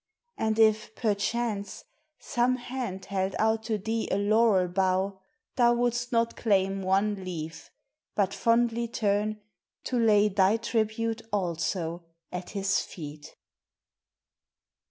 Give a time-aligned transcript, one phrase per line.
[0.35, 1.85] And if, perchance,
[2.17, 5.19] Some hand held out to thee a laurel bough,
[5.57, 7.69] Thou wouldst not claim one leaf,
[8.15, 9.39] but fondly turn
[9.83, 13.35] To lay thy tribute, also, at his feet.